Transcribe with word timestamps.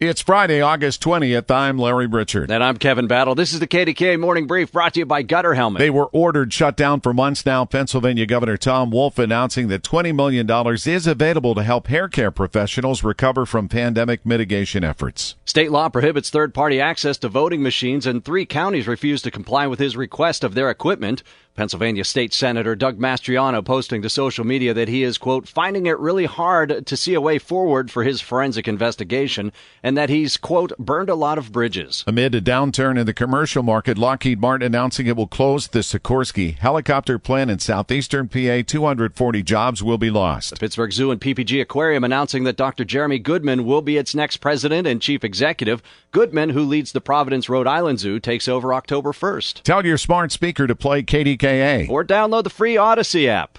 It's 0.00 0.20
Friday, 0.20 0.60
August 0.60 1.02
20th. 1.02 1.50
I'm 1.50 1.76
Larry 1.76 2.06
Richert. 2.06 2.50
And 2.50 2.62
I'm 2.62 2.76
Kevin 2.76 3.08
Battle. 3.08 3.34
This 3.34 3.52
is 3.52 3.58
the 3.58 3.66
KDKA 3.66 4.16
Morning 4.20 4.46
Brief 4.46 4.70
brought 4.70 4.94
to 4.94 5.00
you 5.00 5.06
by 5.06 5.22
Gutter 5.22 5.54
Helmet. 5.54 5.80
They 5.80 5.90
were 5.90 6.06
ordered 6.12 6.52
shut 6.52 6.76
down 6.76 7.00
for 7.00 7.12
months 7.12 7.44
now. 7.44 7.64
Pennsylvania 7.64 8.24
Governor 8.24 8.56
Tom 8.56 8.92
Wolf 8.92 9.18
announcing 9.18 9.66
that 9.66 9.82
$20 9.82 10.14
million 10.14 10.48
is 10.86 11.08
available 11.08 11.56
to 11.56 11.64
help 11.64 11.88
hair 11.88 12.06
care 12.06 12.30
professionals 12.30 13.02
recover 13.02 13.44
from 13.44 13.68
pandemic 13.68 14.24
mitigation 14.24 14.84
efforts. 14.84 15.34
State 15.44 15.72
law 15.72 15.88
prohibits 15.88 16.30
third 16.30 16.54
party 16.54 16.80
access 16.80 17.18
to 17.18 17.28
voting 17.28 17.60
machines, 17.60 18.06
and 18.06 18.24
three 18.24 18.46
counties 18.46 18.86
refuse 18.86 19.20
to 19.22 19.32
comply 19.32 19.66
with 19.66 19.80
his 19.80 19.96
request 19.96 20.44
of 20.44 20.54
their 20.54 20.70
equipment. 20.70 21.24
Pennsylvania 21.58 22.04
State 22.04 22.32
Senator 22.32 22.76
Doug 22.76 23.00
Mastriano 23.00 23.64
posting 23.64 24.00
to 24.02 24.08
social 24.08 24.46
media 24.46 24.72
that 24.74 24.86
he 24.86 25.02
is, 25.02 25.18
quote, 25.18 25.48
finding 25.48 25.86
it 25.86 25.98
really 25.98 26.26
hard 26.26 26.86
to 26.86 26.96
see 26.96 27.14
a 27.14 27.20
way 27.20 27.36
forward 27.40 27.90
for 27.90 28.04
his 28.04 28.20
forensic 28.20 28.68
investigation 28.68 29.50
and 29.82 29.98
that 29.98 30.08
he's, 30.08 30.36
quote, 30.36 30.70
burned 30.78 31.10
a 31.10 31.16
lot 31.16 31.36
of 31.36 31.50
bridges. 31.50 32.04
Amid 32.06 32.36
a 32.36 32.40
downturn 32.40 32.96
in 32.96 33.06
the 33.06 33.12
commercial 33.12 33.64
market, 33.64 33.98
Lockheed 33.98 34.40
Martin 34.40 34.66
announcing 34.66 35.08
it 35.08 35.16
will 35.16 35.26
close 35.26 35.66
the 35.66 35.80
Sikorsky 35.80 36.56
helicopter 36.56 37.18
plant 37.18 37.50
in 37.50 37.58
southeastern 37.58 38.28
PA. 38.28 38.62
240 38.64 39.42
jobs 39.42 39.82
will 39.82 39.98
be 39.98 40.10
lost. 40.10 40.50
The 40.50 40.60
Pittsburgh 40.60 40.92
Zoo 40.92 41.10
and 41.10 41.20
PPG 41.20 41.60
Aquarium 41.60 42.04
announcing 42.04 42.44
that 42.44 42.56
Dr. 42.56 42.84
Jeremy 42.84 43.18
Goodman 43.18 43.64
will 43.64 43.82
be 43.82 43.96
its 43.96 44.14
next 44.14 44.36
president 44.36 44.86
and 44.86 45.02
chief 45.02 45.24
executive. 45.24 45.82
Goodman, 46.12 46.50
who 46.50 46.62
leads 46.62 46.92
the 46.92 47.00
Providence, 47.00 47.48
Rhode 47.48 47.66
Island 47.66 47.98
Zoo, 47.98 48.20
takes 48.20 48.46
over 48.46 48.72
October 48.72 49.10
1st. 49.10 49.62
Tell 49.62 49.84
your 49.84 49.98
smart 49.98 50.30
speaker 50.30 50.68
to 50.68 50.76
play 50.76 51.02
KDKA 51.02 51.47
or 51.88 52.04
download 52.04 52.44
the 52.44 52.50
free 52.50 52.74
Audacy 52.74 53.26
app. 53.26 53.58